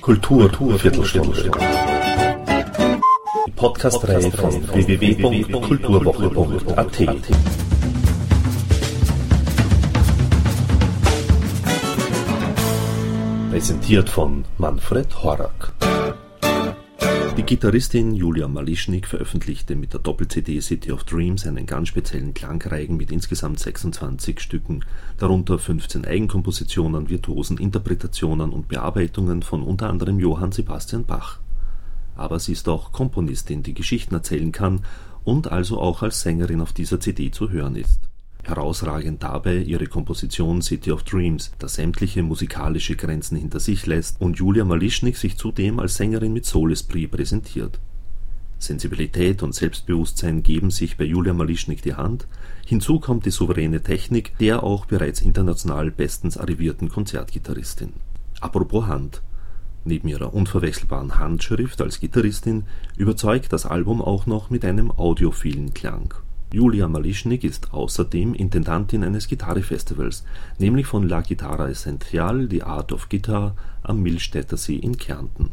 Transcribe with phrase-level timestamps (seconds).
[0.00, 1.50] Kultur, Kultur Viertelstunde.
[3.46, 6.98] Die Podcast-Reihe von www.kulturwoche.at.
[13.50, 15.74] Präsentiert von Manfred Horak.
[17.38, 22.96] Die Gitarristin Julia Malischnik veröffentlichte mit der Doppel-CD City of Dreams einen ganz speziellen Klangreigen
[22.96, 24.84] mit insgesamt 26 Stücken,
[25.18, 31.38] darunter 15 Eigenkompositionen, virtuosen Interpretationen und Bearbeitungen von unter anderem Johann Sebastian Bach.
[32.16, 34.80] Aber sie ist auch Komponistin, die Geschichten erzählen kann
[35.22, 38.07] und also auch als Sängerin auf dieser CD zu hören ist
[38.48, 44.38] Herausragend dabei ihre Komposition City of Dreams, das sämtliche musikalische Grenzen hinter sich lässt und
[44.38, 47.78] Julia Malischnik sich zudem als Sängerin mit Soul-Esprit präsentiert.
[48.58, 52.26] Sensibilität und Selbstbewusstsein geben sich bei Julia Malischnik die Hand,
[52.64, 57.92] hinzu kommt die souveräne Technik der auch bereits international bestens arrivierten Konzertgitarristin.
[58.40, 59.20] Apropos Hand.
[59.84, 62.64] Neben ihrer unverwechselbaren Handschrift als Gitarristin
[62.96, 66.14] überzeugt das Album auch noch mit einem audiophilen Klang
[66.50, 70.24] Julia Malischnik ist außerdem Intendantin eines Gitarre-Festivals,
[70.58, 75.50] nämlich von La Guitarra Essential– The Art of Guitar am Millstättersee in Kärnten.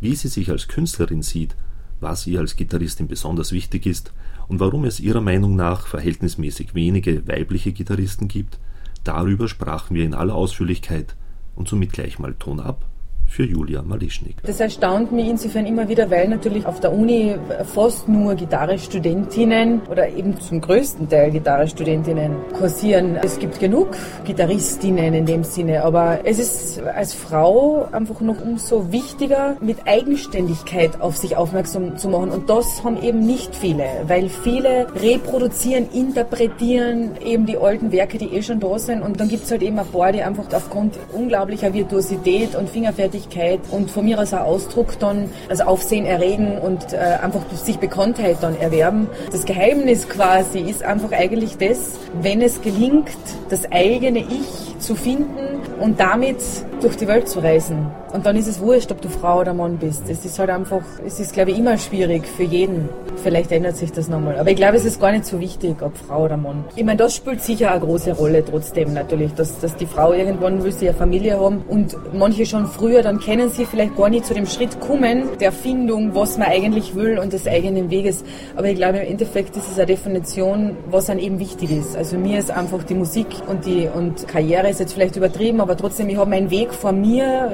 [0.00, 1.56] Wie sie sich als Künstlerin sieht,
[2.00, 4.12] was ihr als Gitarristin besonders wichtig ist
[4.48, 8.58] und warum es ihrer Meinung nach verhältnismäßig wenige weibliche Gitarristen gibt,
[9.04, 11.16] darüber sprachen wir in aller Ausführlichkeit
[11.56, 12.84] und somit gleich mal Ton ab
[13.32, 14.36] für Julia Malischnik.
[14.44, 20.10] Das erstaunt mich insofern immer wieder, weil natürlich auf der Uni fast nur Gitarrestudentinnen oder
[20.10, 23.16] eben zum größten Teil Gitarrestudentinnen kursieren.
[23.22, 28.92] Es gibt genug Gitarristinnen in dem Sinne, aber es ist als Frau einfach noch umso
[28.92, 32.30] wichtiger, mit Eigenständigkeit auf sich aufmerksam zu machen.
[32.30, 38.26] Und das haben eben nicht viele, weil viele reproduzieren, interpretieren eben die alten Werke, die
[38.26, 39.00] eh schon da sind.
[39.00, 43.21] Und dann gibt es halt eben ein paar, die einfach aufgrund unglaublicher Virtuosität und Fingerfertigkeit
[43.22, 47.78] Öffentlichkeit und von mir aus ein Ausdruck dann, also Aufsehen erregen und äh, einfach sich
[47.78, 49.08] Bekanntheit dann erwerben.
[49.30, 53.10] Das Geheimnis quasi ist einfach eigentlich das, wenn es gelingt,
[53.48, 56.36] das eigene Ich zu finden und damit
[56.80, 57.86] durch die Welt zu reisen.
[58.12, 60.02] Und dann ist es wurscht, ob du Frau oder Mann bist.
[60.08, 62.88] Es ist halt einfach, es ist glaube ich immer schwierig für jeden.
[63.22, 64.38] Vielleicht ändert sich das nochmal.
[64.38, 66.64] Aber ich glaube, es ist gar nicht so wichtig, ob Frau oder Mann.
[66.76, 70.62] Ich meine, das spielt sicher eine große Rolle trotzdem natürlich, dass, dass die Frau irgendwann
[70.62, 74.26] will sie eine Familie haben und manche schon früher, dann kennen sie vielleicht gar nicht
[74.26, 78.24] zu dem Schritt kommen, der Findung, was man eigentlich will und des eigenen Weges.
[78.56, 81.96] Aber ich glaube, im Endeffekt ist es eine Definition, was dann eben wichtig ist.
[81.96, 85.76] Also mir ist einfach die Musik und die und Karriere ist jetzt vielleicht übertrieben, aber
[85.76, 87.52] trotzdem, ich habe meinen Weg vor mir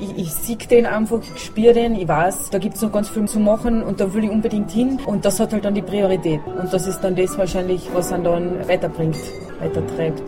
[0.00, 3.08] ich, ich sehe den einfach, ich spüre den, ich weiß, da gibt es noch ganz
[3.08, 5.82] viel zu machen und da will ich unbedingt hin und das hat halt dann die
[5.82, 6.40] Priorität.
[6.46, 9.18] Und das ist dann das wahrscheinlich, was einen dann weiterbringt,
[9.60, 10.22] weitertreibt.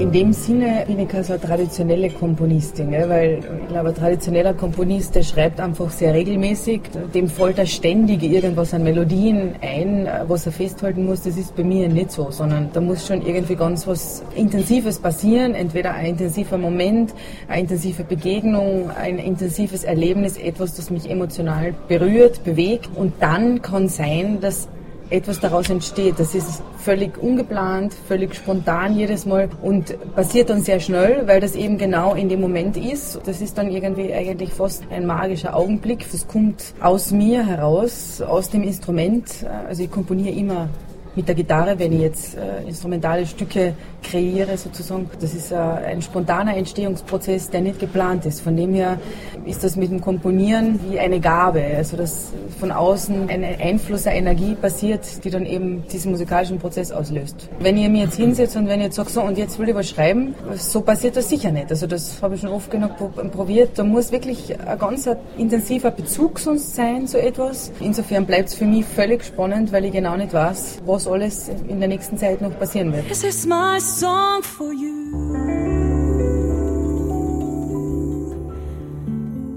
[0.00, 3.06] In dem Sinne bin ich keine so traditionelle Komponistin, gell?
[3.10, 6.80] weil ich glaube, ein traditioneller Komponist, der schreibt einfach sehr regelmäßig,
[7.12, 11.24] dem fällt er ständig irgendwas an Melodien ein, was er festhalten muss.
[11.24, 15.54] Das ist bei mir nicht so, sondern da muss schon irgendwie ganz was Intensives passieren,
[15.54, 17.12] entweder ein intensiver Moment,
[17.48, 23.88] eine intensive Begegnung, ein intensives Erlebnis, etwas, das mich emotional berührt, bewegt und dann kann
[23.88, 24.66] sein, dass
[25.10, 26.14] etwas daraus entsteht.
[26.18, 31.54] Das ist völlig ungeplant, völlig spontan jedes Mal und passiert dann sehr schnell, weil das
[31.54, 33.20] eben genau in dem Moment ist.
[33.26, 36.06] Das ist dann irgendwie eigentlich fast ein magischer Augenblick.
[36.10, 39.44] Das kommt aus mir heraus, aus dem Instrument.
[39.68, 40.68] Also ich komponiere immer
[41.16, 45.10] mit der Gitarre, wenn ich jetzt äh, instrumentale Stücke kreiere sozusagen.
[45.20, 48.40] Das ist äh, ein spontaner Entstehungsprozess, der nicht geplant ist.
[48.40, 48.98] Von dem her
[49.44, 54.18] ist das mit dem Komponieren wie eine Gabe, also dass von außen ein Einfluss, eine
[54.18, 57.48] Energie passiert, die dann eben diesen musikalischen Prozess auslöst.
[57.58, 59.74] Wenn ihr mir jetzt hinsetzt und wenn ihr jetzt sagt, so und jetzt will ich
[59.74, 61.70] was schreiben, so passiert das sicher nicht.
[61.70, 62.92] Also das habe ich schon oft genug
[63.32, 63.78] probiert.
[63.78, 67.72] Da muss wirklich ein ganz intensiver Bezug sonst sein zu etwas.
[67.80, 71.78] Insofern bleibt es für mich völlig spannend, weil ich genau nicht weiß, was alles in
[71.80, 73.08] der nächsten Zeit noch passieren wird.
[73.08, 75.60] This is my song for you.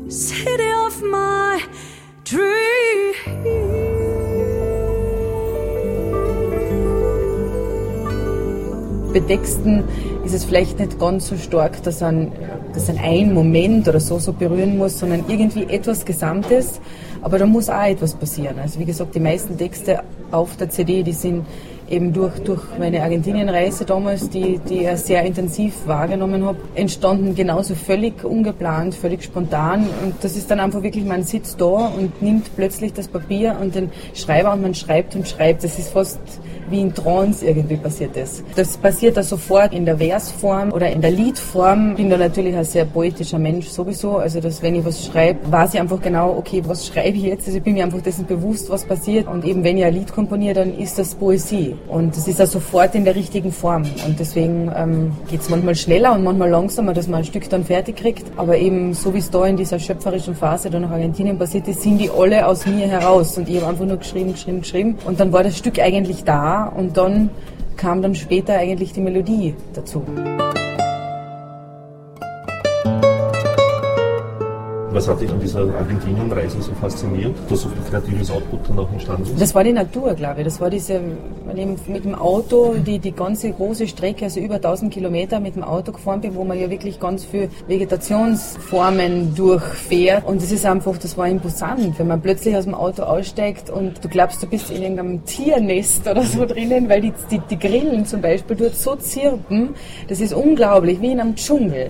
[0.10, 1.60] City of my
[2.24, 2.74] dreams.
[9.14, 9.84] Bei Texten
[10.26, 12.32] ist es vielleicht nicht ganz so stark, dass ein,
[12.74, 16.80] dass ein, ein Moment oder so so berühren muss, sondern irgendwie etwas Gesamtes.
[17.22, 18.58] Aber da muss auch etwas passieren.
[18.60, 21.46] Also wie gesagt, die meisten Texte auf der CD, die sind
[21.90, 27.76] eben durch, durch meine Argentinienreise damals, die, die ich sehr intensiv wahrgenommen habe, entstanden genauso
[27.76, 29.88] völlig ungeplant, völlig spontan.
[30.04, 33.76] Und das ist dann einfach wirklich, man sitzt da und nimmt plötzlich das Papier und
[33.76, 35.64] den Schreiber und man schreibt und schreibt.
[35.64, 36.20] Das ist fast
[36.70, 38.44] wie in Trance irgendwie passiert ist.
[38.56, 41.92] Das passiert da sofort in der Versform oder in der Liedform.
[41.92, 44.18] Ich bin da natürlich ein sehr poetischer Mensch sowieso.
[44.18, 47.48] Also, dass wenn ich was schreibe, weiß ich einfach genau, okay, was schreibe ich jetzt?
[47.48, 49.28] Also, ich bin mir einfach dessen bewusst, was passiert.
[49.28, 51.76] Und eben, wenn ich ein Lied komponiere, dann ist das Poesie.
[51.88, 53.84] Und das ist ja sofort in der richtigen Form.
[54.06, 57.64] Und deswegen ähm, geht es manchmal schneller und manchmal langsamer, dass man ein Stück dann
[57.64, 58.26] fertig kriegt.
[58.38, 61.82] Aber eben, so wie es da in dieser schöpferischen Phase da nach Argentinien passiert ist,
[61.82, 63.38] sind die alle aus mir heraus.
[63.38, 64.98] Und ich habe einfach nur geschrieben, geschrieben, geschrieben.
[65.06, 67.30] Und dann war das Stück eigentlich da und dann
[67.78, 70.04] kam dann später eigentlich die Melodie dazu.
[74.94, 78.92] Was hat dich an dieser Argentinien-Reise so fasziniert, dass so viel kreatives Output dann auch
[78.92, 79.42] entstanden ist?
[79.42, 80.46] Das war die Natur, glaube ich.
[80.46, 81.02] Das war diese,
[81.88, 85.94] mit dem Auto, die, die ganze große Strecke, also über 1000 Kilometer mit dem Auto
[85.94, 90.28] gefahren bin, wo man ja wirklich ganz viel Vegetationsformen durchfährt.
[90.28, 94.04] Und das ist einfach, das war imposant, wenn man plötzlich aus dem Auto aussteigt und
[94.06, 98.06] du glaubst, du bist in irgendeinem Tiernest oder so drinnen, weil die, die, die Grillen
[98.06, 99.70] zum Beispiel dort so zirpen.
[100.08, 101.90] Das ist unglaublich, wie in einem Dschungel.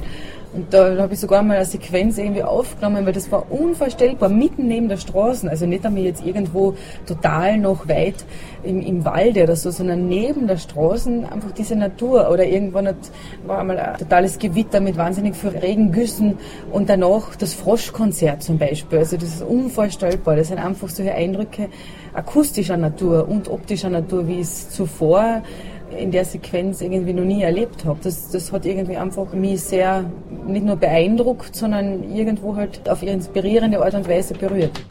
[0.53, 4.67] Und da habe ich sogar mal eine Sequenz irgendwie aufgenommen, weil das war unvorstellbar, mitten
[4.67, 5.49] neben der Straße.
[5.49, 6.75] Also nicht einmal jetzt irgendwo
[7.07, 8.23] total noch weit
[8.63, 12.29] im, im Walde oder so, sondern neben der Straße einfach diese Natur.
[12.29, 12.95] Oder irgendwann hat,
[13.47, 16.37] war einmal ein totales Gewitter mit wahnsinnig viel Regengüssen
[16.71, 18.99] und danach das Froschkonzert zum Beispiel.
[18.99, 20.35] Also das ist unvorstellbar.
[20.35, 21.69] Das sind einfach solche Eindrücke
[22.13, 25.41] akustischer Natur und optischer Natur, wie es zuvor
[25.97, 27.99] in der Sequenz irgendwie noch nie erlebt habe.
[28.03, 30.05] Das, das hat irgendwie einfach mich sehr
[30.45, 34.83] nicht nur beeindruckt, sondern irgendwo halt auf inspirierende Art und Weise berührt.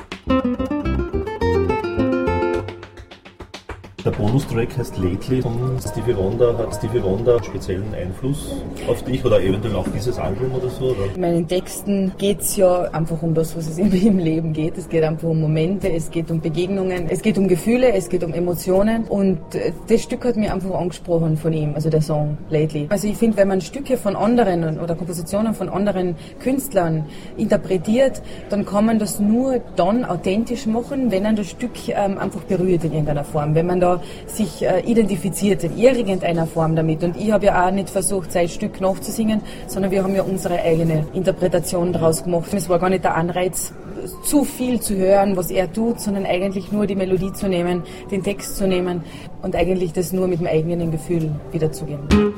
[4.22, 6.56] Bonustrack heißt Lately von Stevie Wonder.
[6.56, 8.52] Hat Stevie Wonder speziellen Einfluss
[8.86, 10.90] auf dich oder eventuell auf dieses Album oder so?
[10.90, 11.12] Oder?
[11.12, 14.78] In meinen Texten geht es ja einfach um das, was es im Leben geht.
[14.78, 18.22] Es geht einfach um Momente, es geht um Begegnungen, es geht um Gefühle, es geht
[18.22, 22.38] um Emotionen und äh, das Stück hat mich einfach angesprochen von ihm, also der Song
[22.48, 22.86] Lately.
[22.90, 28.64] Also ich finde, wenn man Stücke von anderen oder Kompositionen von anderen Künstlern interpretiert, dann
[28.66, 32.92] kann man das nur dann authentisch machen, wenn man das Stück ähm, einfach berührt in
[32.92, 33.56] irgendeiner Form.
[33.56, 37.02] Wenn man da sich äh, identifiziert in irgendeiner Form damit.
[37.02, 40.60] Und ich habe ja auch nicht versucht, sein Stück nachzusingen, sondern wir haben ja unsere
[40.60, 42.52] eigene Interpretation daraus gemacht.
[42.52, 43.72] Es war gar nicht der Anreiz,
[44.24, 48.22] zu viel zu hören, was er tut, sondern eigentlich nur die Melodie zu nehmen, den
[48.22, 49.04] Text zu nehmen
[49.42, 52.31] und eigentlich das nur mit dem eigenen Gefühl wiederzugeben.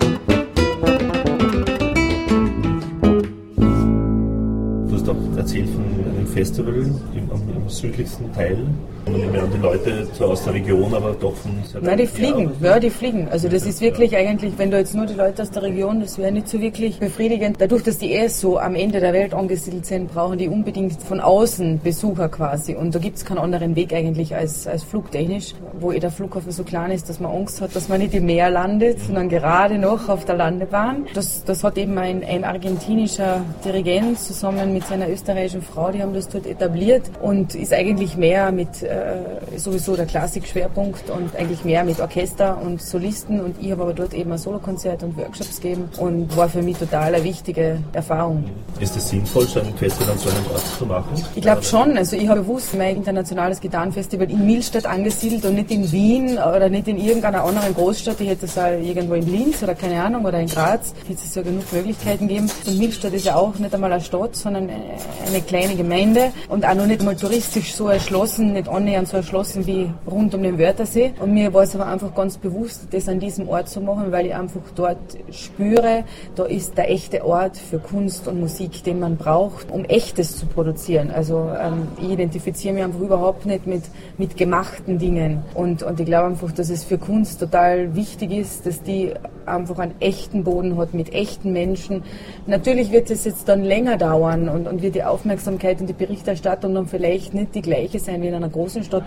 [6.34, 8.66] Festival im, im südlichsten Teil
[9.06, 12.06] und mehr an die Leute zwar aus der Region, aber doch von sehr Nein, die
[12.06, 13.28] fliegen, ja, die fliegen.
[13.30, 14.18] Also das ist wirklich ja.
[14.18, 16.98] eigentlich, wenn du jetzt nur die Leute aus der Region, das wäre nicht so wirklich
[16.98, 17.60] befriedigend.
[17.60, 21.20] Dadurch, dass die eh so am Ende der Welt angesiedelt sind, brauchen die unbedingt von
[21.20, 22.74] außen Besucher quasi.
[22.74, 26.50] Und da gibt es keinen anderen Weg eigentlich als, als flugtechnisch, wo eh der Flughafen
[26.50, 29.78] so klein ist, dass man Angst hat, dass man nicht im Meer landet, sondern gerade
[29.78, 31.06] noch auf der Landebahn.
[31.14, 36.14] Das, das hat eben ein, ein argentinischer Dirigent zusammen mit seiner österreichischen Frau, die haben
[36.14, 39.16] das dort etabliert und ist eigentlich mehr mit äh,
[39.56, 44.14] sowieso der Klassik-Schwerpunkt und eigentlich mehr mit Orchester und Solisten und ich habe aber dort
[44.14, 48.44] eben ein Solokonzert und Workshops gegeben und war für mich total eine wichtige Erfahrung.
[48.80, 51.24] Ist es sinnvoll, so ein Festival an so einem Ort zu machen?
[51.34, 51.96] Ich glaube schon.
[51.96, 56.68] Also ich habe bewusst mein internationales Gitarrenfestival in Milstadt angesiedelt und nicht in Wien oder
[56.68, 58.20] nicht in irgendeiner anderen Großstadt.
[58.20, 60.94] Ich hätte es auch irgendwo in Linz oder keine Ahnung oder in Graz.
[61.06, 62.50] Hätte es ja genug Möglichkeiten geben.
[62.66, 66.13] Und Milstadt ist ja auch nicht einmal eine Stadt, sondern eine kleine Gemeinde
[66.48, 70.42] und auch noch nicht mal touristisch so erschlossen, nicht annähernd so erschlossen wie rund um
[70.42, 71.12] den Wörthersee.
[71.20, 74.26] Und mir war es aber einfach ganz bewusst, das an diesem Ort zu machen, weil
[74.26, 74.98] ich einfach dort
[75.30, 76.04] spüre,
[76.34, 80.46] da ist der echte Ort für Kunst und Musik, den man braucht, um Echtes zu
[80.46, 81.10] produzieren.
[81.10, 83.84] Also ähm, ich identifiziere mich einfach überhaupt nicht mit,
[84.18, 85.42] mit gemachten Dingen.
[85.54, 89.12] Und, und ich glaube einfach, dass es für Kunst total wichtig ist, dass die
[89.46, 92.02] einfach einen echten Boden hat mit echten Menschen.
[92.46, 96.74] Natürlich wird es jetzt dann länger dauern und, und wird die Aufmerksamkeit und die Berichterstattung
[96.74, 99.04] dann vielleicht nicht die gleiche sein wie in einer großen Stadt.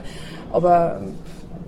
[0.51, 1.01] Aber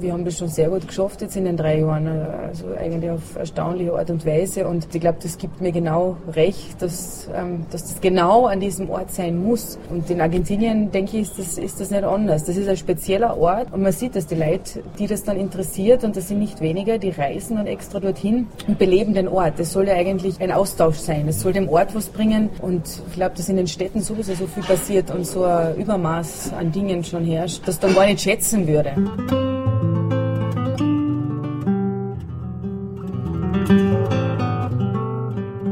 [0.01, 2.07] wir haben das schon sehr gut geschafft jetzt in den drei Jahren.
[2.07, 4.67] Also eigentlich auf erstaunliche Art und Weise.
[4.67, 8.89] Und ich glaube, das gibt mir genau recht, dass, ähm, dass das genau an diesem
[8.89, 9.77] Ort sein muss.
[9.89, 12.45] Und in Argentinien, denke ich, ist das, ist das nicht anders.
[12.45, 16.03] Das ist ein spezieller Ort und man sieht, dass die Leute, die das dann interessiert,
[16.03, 19.53] und das sind nicht weniger, die reisen dann extra dorthin und beleben den Ort.
[19.57, 21.27] Das soll ja eigentlich ein Austausch sein.
[21.27, 22.49] Es soll dem Ort was bringen.
[22.61, 26.53] Und ich glaube, dass in den Städten sowieso so viel passiert und so ein Übermaß
[26.53, 28.93] an Dingen schon herrscht, dass man gar nicht schätzen würde.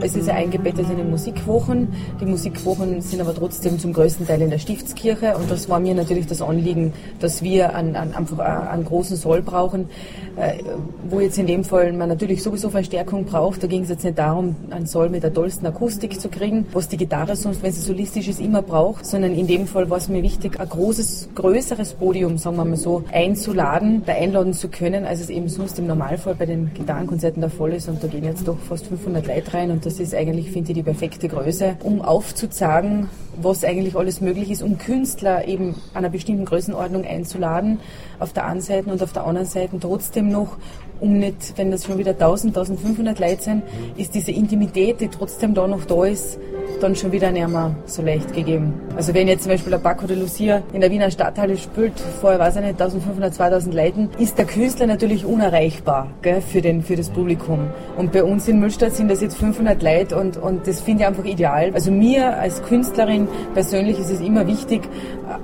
[0.08, 1.90] Es ist ja eingebettet in den Musikwochen.
[2.22, 5.94] Die Musikwochen sind aber trotzdem zum größten Teil in der Stiftskirche und das war mir
[5.96, 9.90] natürlich das Anliegen, dass wir an, an, einfach einen großen Soll brauchen,
[10.38, 10.64] äh,
[11.10, 13.62] wo jetzt in dem Fall man natürlich sowieso Verstärkung braucht.
[13.62, 16.88] Da ging es jetzt nicht darum, einen Soll mit der tollsten Akustik zu kriegen, was
[16.88, 20.08] die Gitarre sonst, wenn sie solistisch ist, immer braucht, sondern in dem Fall war es
[20.08, 25.04] mir wichtig, ein großes, größeres Podium, sagen wir mal so, einzuladen, da einladen zu können,
[25.04, 28.24] als es eben sonst im Normalfall bei den Gitarrenkonzerten der Fall ist und da gehen
[28.24, 31.77] jetzt doch fast 500 Leute rein und das ist eigentlich, finde ich, die perfekte Größe,
[31.84, 33.10] um aufzuzeigen,
[33.42, 37.80] was eigentlich alles möglich ist, um Künstler eben einer bestimmten Größenordnung einzuladen,
[38.20, 40.58] auf der einen Seite und auf der anderen Seite trotzdem noch,
[41.00, 43.63] um nicht, wenn das schon wieder 1000, 1500 Leute sind,
[43.98, 46.39] ist diese Intimität, die trotzdem da noch da ist,
[46.80, 48.74] dann schon wieder nicht mehr so leicht gegeben.
[48.96, 52.38] Also wenn jetzt zum Beispiel der Paco de Lucia in der Wiener Stadthalle spielt, vor,
[52.38, 56.96] weiß ich nicht, 1500, 2000 Leuten, ist der Künstler natürlich unerreichbar gell, für, den, für
[56.96, 57.68] das Publikum.
[57.98, 61.08] Und bei uns in Müllstadt sind das jetzt 500 Leute und, und das finde ich
[61.08, 61.72] einfach ideal.
[61.74, 64.82] Also mir als Künstlerin persönlich ist es immer wichtig,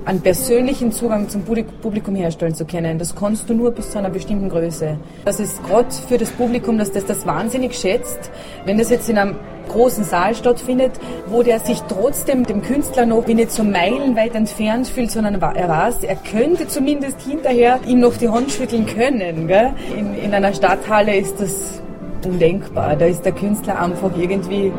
[0.04, 2.98] einen persönlichen Zugang zum Publikum herstellen zu können.
[2.98, 4.96] Das kannst du nur bis zu einer bestimmten Größe.
[5.24, 8.30] Das ist gerade für das Publikum, dass das das wahnsinnig schätzt.
[8.64, 9.36] Wenn das jetzt in einem
[9.68, 10.92] großen Saal stattfindet,
[11.26, 16.04] wo der sich trotzdem dem Künstler noch nicht so meilenweit entfernt fühlt, sondern er weiß,
[16.04, 19.48] er könnte zumindest hinterher ihm noch die Hand schütteln können.
[19.48, 19.72] Gell?
[19.96, 21.82] In, in einer Stadthalle ist das
[22.24, 22.96] undenkbar.
[22.96, 24.72] Da ist der Künstler einfach irgendwie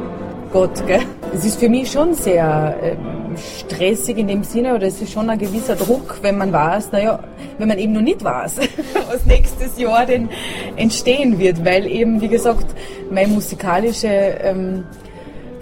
[0.53, 0.85] Gott.
[0.87, 1.01] Gell?
[1.33, 2.95] Es ist für mich schon sehr äh,
[3.37, 7.19] stressig in dem Sinne, oder es ist schon ein gewisser Druck, wenn man weiß, naja,
[7.57, 8.59] wenn man eben noch nicht weiß,
[9.11, 10.29] was nächstes Jahr denn
[10.75, 12.65] entstehen wird, weil eben, wie gesagt,
[13.09, 14.83] meine musikalische ähm,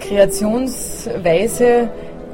[0.00, 1.88] Kreationsweise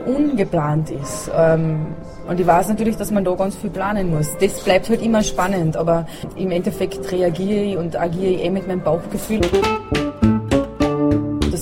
[0.07, 1.31] ungeplant ist.
[1.37, 1.87] Ähm,
[2.29, 4.37] und ich weiß natürlich, dass man da ganz viel planen muss.
[4.41, 6.07] Das bleibt halt immer spannend, aber
[6.37, 9.41] im Endeffekt reagiere ich und agiere ich eh mit meinem Bauchgefühl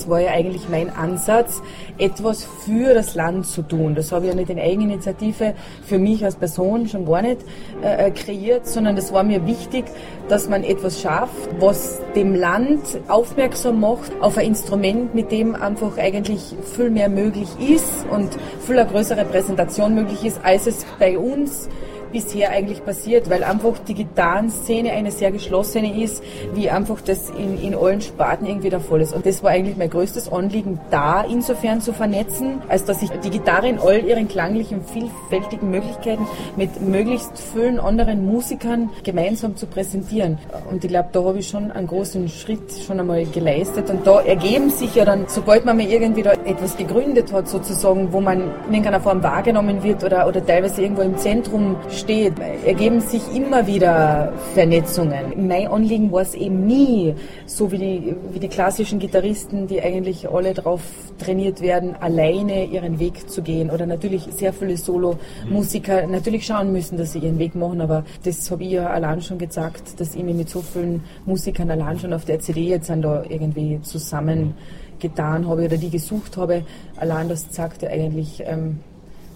[0.09, 1.61] war ja eigentlich mein Ansatz,
[1.97, 3.95] etwas für das Land zu tun.
[3.95, 5.53] Das habe ich ja nicht in Eigeninitiative
[5.85, 7.41] für mich als Person schon gar nicht
[7.83, 9.85] äh, äh, kreiert, sondern das war mir wichtig,
[10.27, 15.97] dass man etwas schafft, was dem Land aufmerksam macht auf ein Instrument, mit dem einfach
[15.97, 18.29] eigentlich viel mehr möglich ist und
[18.65, 21.69] viel eine größere Präsentation möglich ist, als es bei uns
[22.11, 26.23] bisher eigentlich passiert, weil einfach die Gitarrenszene eine sehr geschlossene ist,
[26.53, 29.13] wie einfach das in, in allen Sparten irgendwie der Fall ist.
[29.13, 33.29] Und das war eigentlich mein größtes Anliegen, da insofern zu vernetzen, als dass ich die
[33.29, 40.37] Gitarre in all ihren klanglichen, vielfältigen Möglichkeiten mit möglichst vielen anderen Musikern gemeinsam zu präsentieren.
[40.69, 43.89] Und ich glaube, da habe ich schon einen großen Schritt schon einmal geleistet.
[43.89, 48.11] Und da ergeben sich ja dann, sobald man mir irgendwie da etwas gegründet hat, sozusagen,
[48.11, 52.33] wo man in irgendeiner Form wahrgenommen wird oder, oder teilweise irgendwo im Zentrum steht,
[52.65, 55.47] ergeben sich immer wieder Vernetzungen.
[55.47, 57.13] Mein Anliegen war es eben nie,
[57.45, 60.81] so wie die, wie die klassischen Gitarristen, die eigentlich alle darauf
[61.19, 63.69] trainiert werden, alleine ihren Weg zu gehen.
[63.69, 68.49] Oder natürlich sehr viele Solo-Musiker natürlich schauen müssen, dass sie ihren Weg machen, aber das
[68.49, 72.13] habe ich ja allein schon gesagt, dass ich mich mit so vielen Musikern allein schon
[72.13, 74.55] auf der CD jetzt da irgendwie zusammen
[74.99, 76.63] getan habe oder die gesucht habe.
[76.97, 78.79] Allein das zeigt ja eigentlich ähm,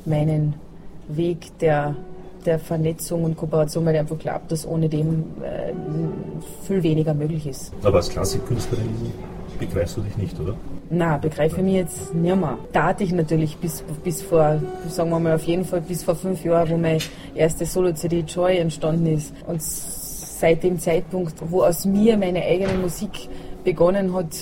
[0.06, 0.56] meinen
[1.08, 1.96] Weg der
[2.46, 5.74] der Vernetzung und Kooperation, weil ich einfach glaube, dass ohne dem äh,
[6.66, 7.74] viel weniger möglich ist.
[7.84, 8.88] Aber als Klassikkünstlerin
[9.60, 10.56] begreifst du dich nicht, oder?
[10.90, 12.58] Na, begreife ich mich jetzt nicht mehr.
[12.72, 16.44] Tat ich natürlich bis, bis vor, sagen wir mal auf jeden Fall bis vor fünf
[16.44, 17.00] Jahren, wo meine
[17.34, 19.34] erste Solo-CD Joy entstanden ist.
[19.48, 23.30] Und seit dem Zeitpunkt, wo aus mir meine eigene Musik
[23.64, 24.36] begonnen hat,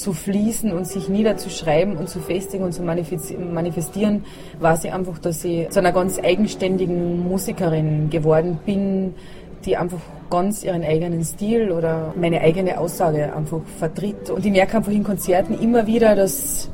[0.00, 4.24] zu fließen und sich niederzuschreiben und zu festigen und zu manifestieren,
[4.58, 9.14] war sie einfach, dass ich zu einer ganz eigenständigen Musikerin geworden bin,
[9.64, 14.30] die einfach ganz ihren eigenen Stil oder meine eigene Aussage einfach vertritt.
[14.30, 16.70] Und ich merke einfach in Konzerten immer wieder, dass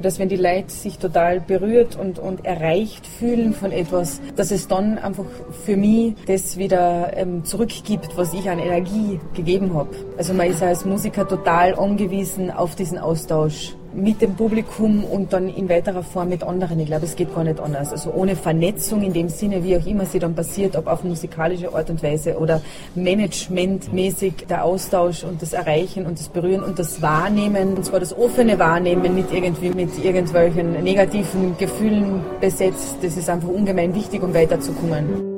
[0.00, 4.68] dass wenn die Leute sich total berührt und, und erreicht fühlen von etwas, dass es
[4.68, 5.24] dann einfach
[5.64, 9.90] für mich das wieder ähm, zurückgibt, was ich an Energie gegeben habe.
[10.16, 15.48] Also man ist als Musiker total angewiesen auf diesen Austausch mit dem Publikum und dann
[15.48, 16.78] in weiterer Form mit anderen.
[16.80, 17.92] Ich glaube, es geht gar nicht anders.
[17.92, 21.74] Also ohne Vernetzung in dem Sinne, wie auch immer sie dann passiert, ob auf musikalische
[21.74, 22.60] Art und Weise oder
[22.94, 28.16] managementmäßig der Austausch und das Erreichen und das Berühren und das Wahrnehmen, und zwar das
[28.16, 32.96] offene Wahrnehmen, nicht irgendwie mit irgendwelchen negativen Gefühlen besetzt.
[33.02, 35.31] Das ist einfach ungemein wichtig, um weiterzukommen.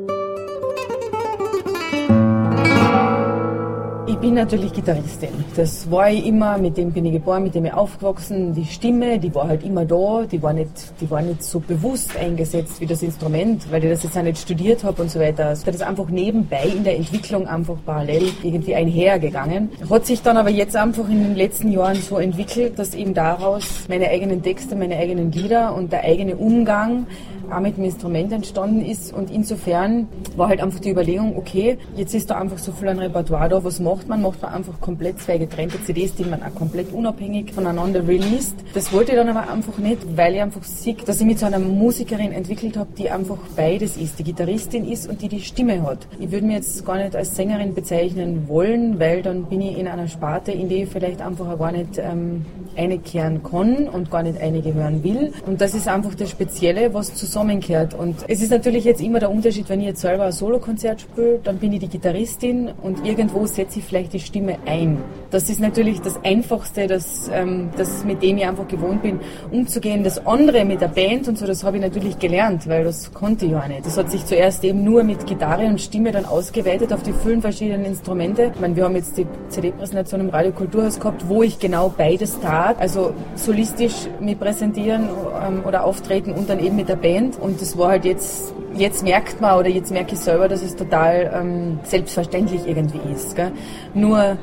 [4.24, 5.28] Bin natürlich Gitarristin.
[5.54, 8.54] Das war ich immer, mit dem bin ich geboren, mit dem ich aufgewachsen.
[8.54, 12.16] Die Stimme, die war halt immer da, die war nicht, die war nicht so bewusst
[12.16, 15.48] eingesetzt wie das Instrument, weil ich das jetzt auch nicht studiert habe und so weiter.
[15.48, 19.68] Also das ist einfach nebenbei in der Entwicklung einfach parallel irgendwie einhergegangen.
[19.90, 23.84] Hat sich dann aber jetzt einfach in den letzten Jahren so entwickelt, dass eben daraus
[23.90, 27.06] meine eigenen Texte, meine eigenen Lieder und der eigene Umgang
[27.50, 29.12] auch mit dem Instrument entstanden ist.
[29.12, 32.98] Und insofern war halt einfach die Überlegung, okay, jetzt ist da einfach so viel ein
[32.98, 34.22] Repertoire da, was macht man?
[34.22, 38.56] Macht man einfach komplett zwei getrennte CDs, die man auch komplett unabhängig voneinander released.
[38.74, 41.46] Das wollte ich dann aber einfach nicht, weil ich einfach sehe, dass ich mit so
[41.46, 45.82] einer Musikerin entwickelt habe, die einfach beides ist, die Gitarristin ist und die die Stimme
[45.82, 46.06] hat.
[46.18, 49.88] Ich würde mir jetzt gar nicht als Sängerin bezeichnen wollen, weil dann bin ich in
[49.88, 52.44] einer Sparte, in die ich vielleicht einfach auch gar nicht ähm,
[52.76, 55.32] einkehren kann und gar nicht eingehören will.
[55.46, 57.94] Und das ist einfach das Spezielle, was zusammen zusammengehört.
[57.94, 61.40] Und es ist natürlich jetzt immer der Unterschied, wenn ich jetzt selber ein Solokonzert spiele,
[61.42, 64.98] dann bin ich die Gitarristin und irgendwo setze ich vielleicht die Stimme ein.
[65.30, 69.18] Das ist natürlich das Einfachste, das, ähm, das mit dem ich einfach gewohnt bin,
[69.50, 70.04] umzugehen.
[70.04, 73.46] Das andere mit der Band und so, das habe ich natürlich gelernt, weil das konnte
[73.46, 73.84] ich ja nicht.
[73.84, 77.42] Das hat sich zuerst eben nur mit Gitarre und Stimme dann ausgeweitet auf die vielen
[77.42, 78.52] verschiedenen Instrumente.
[78.54, 82.38] Ich meine, wir haben jetzt die CD-Präsentation im Radio Kulturhaus gehabt, wo ich genau beides
[82.38, 85.08] tat, also solistisch mit präsentieren
[85.44, 87.40] ähm, oder auftreten und dann eben mit der Band Prozent.
[87.40, 90.76] Und das war halt jetzt, jetzt merkt man oder jetzt merke ich selber, dass es
[90.76, 93.36] total ähm, selbstverständlich irgendwie ist.
[93.36, 93.52] Gell?
[93.94, 94.36] Nur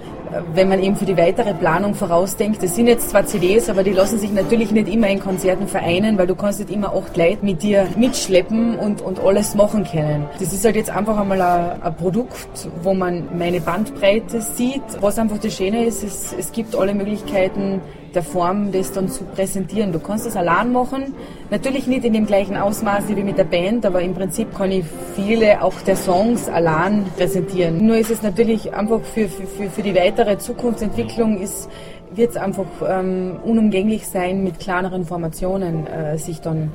[0.54, 3.92] wenn man eben für die weitere Planung vorausdenkt, das sind jetzt zwar CDs, aber die
[3.92, 7.44] lassen sich natürlich nicht immer in Konzerten vereinen, weil du kannst nicht immer acht Leute
[7.46, 10.26] mit dir mitschleppen und, und alles machen können.
[10.40, 14.84] Das ist halt jetzt einfach einmal ein, ein Produkt, wo man meine Bandbreite sieht.
[15.00, 17.82] Was einfach das Schöne ist, es, es gibt alle Möglichkeiten,
[18.14, 19.92] der Form, das dann zu präsentieren.
[19.92, 21.14] Du kannst das allein machen,
[21.50, 24.86] natürlich nicht in dem gleichen Ausmaße wie mit der Band, aber im Prinzip kann ich
[25.16, 27.86] viele auch der Songs allein präsentieren.
[27.86, 31.70] Nur ist es natürlich einfach für, für, für die weitere Zukunftsentwicklung ist,
[32.13, 36.72] wird es einfach ähm, unumgänglich sein, mit kleineren Formationen äh, sich dann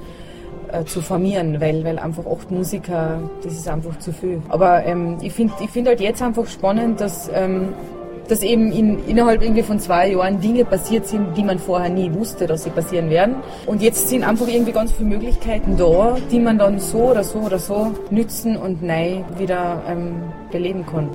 [0.73, 4.43] äh, zu formieren, weil, weil einfach acht Musiker, das ist einfach zu viel.
[4.49, 7.75] Aber ähm, ich finde ich find halt jetzt einfach spannend, dass ähm,
[8.29, 12.13] dass eben in, innerhalb irgendwie von zwei Jahren Dinge passiert sind, die man vorher nie
[12.13, 13.37] wusste, dass sie passieren werden.
[13.67, 17.39] Und jetzt sind einfach irgendwie ganz viele Möglichkeiten da, die man dann so oder so
[17.39, 21.11] oder so nützen und neu wieder ähm, beleben kann.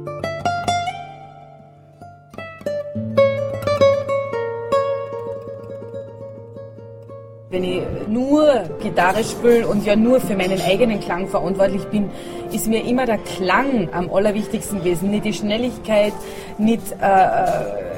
[7.52, 12.10] Wenn ich nur Gitarre spiele und ja nur für meinen eigenen Klang verantwortlich bin,
[12.54, 15.12] ist mir immer der Klang am allerwichtigsten gewesen.
[15.12, 16.14] Nicht die Schnelligkeit,
[16.58, 17.91] nicht äh, äh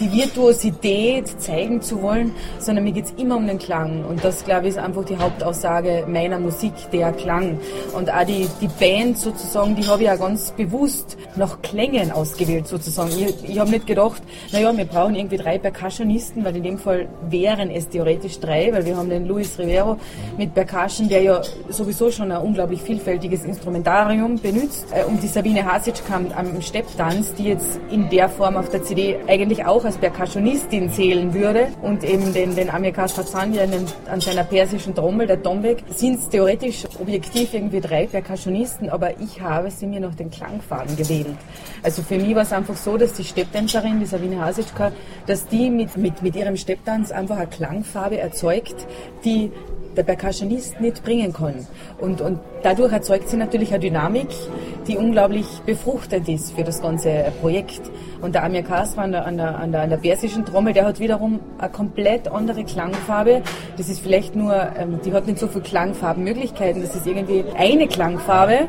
[0.00, 4.04] die Virtuosität zeigen zu wollen, sondern mir geht es immer um den Klang.
[4.04, 7.58] Und das, glaube ich, ist einfach die Hauptaussage meiner Musik, der Klang.
[7.94, 12.66] Und auch die, die Band sozusagen, die habe ich ja ganz bewusst nach Klängen ausgewählt
[12.66, 13.10] sozusagen.
[13.10, 17.08] Ich, ich habe nicht gedacht, naja, wir brauchen irgendwie drei Percussionisten, weil in dem Fall
[17.28, 19.96] wären es theoretisch drei, weil wir haben den Luis Rivero
[20.36, 24.86] mit Percussion, der ja sowieso schon ein unglaublich vielfältiges Instrumentarium benutzt.
[24.92, 28.82] Äh, und die Sabine Hasic kam am Stepptanz, die jetzt in der Form auf der
[28.82, 33.52] CD eigentlich auch auch als Percussionistin zählen würde und eben den, den Amir Kasrazan
[34.10, 39.42] an seiner persischen Trommel, der Tombek, sind es theoretisch objektiv irgendwie drei Percussionisten, aber ich
[39.42, 41.36] habe sie mir nach den Klangfarben gewählt.
[41.82, 44.90] Also für mich war es einfach so, dass die Stepptänzerin, die Sabine Hasitschka,
[45.26, 48.86] dass die mit, mit, mit ihrem Stepptanz einfach eine Klangfarbe erzeugt,
[49.24, 49.52] die
[49.96, 51.66] der Percussionist nicht bringen kann.
[51.98, 54.28] Und, und dadurch erzeugt sie natürlich eine Dynamik,
[54.86, 57.82] die unglaublich befruchtend ist für das ganze Projekt.
[58.20, 60.86] Und der Amir Kasra an der, an, der, an, der, an der persischen Trommel, der
[60.86, 63.42] hat wiederum eine komplett andere Klangfarbe.
[63.76, 67.86] Das ist vielleicht nur, ähm, die hat nicht so viele Klangfarbenmöglichkeiten, das ist irgendwie eine
[67.86, 68.68] Klangfarbe.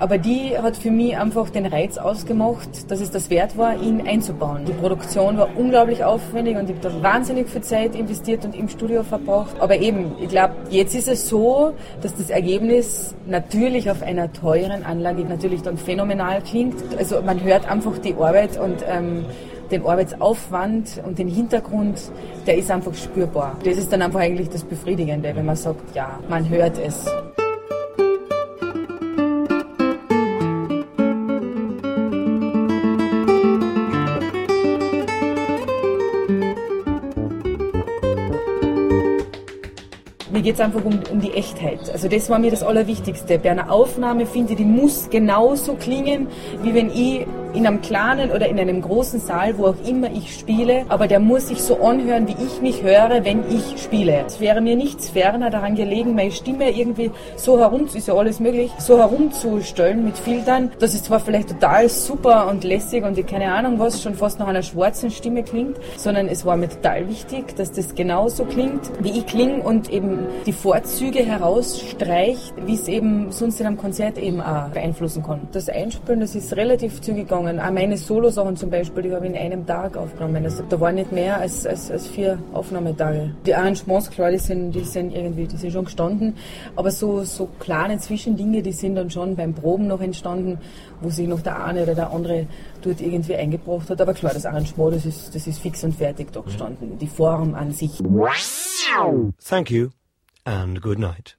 [0.00, 4.06] Aber die hat für mich einfach den Reiz ausgemacht, dass es das wert war, ihn
[4.06, 4.64] einzubauen.
[4.64, 8.68] Die Produktion war unglaublich aufwendig und ich habe da wahnsinnig viel Zeit investiert und im
[8.68, 9.56] Studio verbracht.
[9.58, 14.84] Aber eben, ich glaube, jetzt ist es so, dass das Ergebnis natürlich auf einer teuren
[14.84, 16.76] Anlage natürlich dann phänomenal klingt.
[16.96, 19.24] Also man hört einfach die Arbeit und ähm,
[19.72, 22.00] den Arbeitsaufwand und den Hintergrund,
[22.46, 23.56] der ist einfach spürbar.
[23.64, 27.04] Das ist dann einfach eigentlich das Befriedigende, wenn man sagt, ja, man hört es.
[40.38, 41.90] Mir geht es einfach um, um die Echtheit.
[41.92, 43.40] Also das war mir das Allerwichtigste.
[43.40, 46.28] Bei einer Aufnahme finde ich, die muss genauso klingen,
[46.62, 50.34] wie wenn ich in einem kleinen oder in einem großen Saal, wo auch immer ich
[50.34, 54.24] spiele, aber der muss sich so anhören, wie ich mich höre, wenn ich spiele.
[54.26, 58.40] Es wäre mir nichts ferner daran gelegen, meine Stimme irgendwie so herum, ist ja alles
[58.40, 63.26] möglich, so herumzustellen mit Filtern, dass es zwar vielleicht total super und lässig und ich
[63.26, 67.08] keine Ahnung was, schon fast nach einer schwarzen Stimme klingt, sondern es war mir total
[67.08, 72.88] wichtig, dass das genauso klingt, wie ich klinge und eben die Vorzüge herausstreicht, wie es
[72.88, 75.48] eben sonst in einem Konzert eben auch beeinflussen kann.
[75.52, 77.60] Das Einspielen, das ist relativ zügig gegangen.
[77.60, 80.44] Auch meine Solo-Sachen zum Beispiel, die habe ich in einem Tag aufgenommen.
[80.44, 83.34] Also da waren nicht mehr als, als, als vier Aufnahmetage.
[83.46, 86.36] Die Arrangements, klar, die sind, die sind irgendwie, die sind schon gestanden,
[86.76, 90.58] aber so, so kleine Zwischendinge, die sind dann schon beim Proben noch entstanden,
[91.00, 92.46] wo sich noch der eine oder der andere
[92.82, 94.00] dort irgendwie eingebracht hat.
[94.00, 96.98] Aber klar, das Arrangement, das ist, das ist fix und fertig da gestanden.
[96.98, 98.02] Die Form an sich.
[99.44, 99.90] Thank you
[100.44, 101.36] and good night.